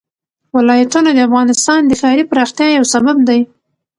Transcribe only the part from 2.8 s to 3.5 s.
سبب دی.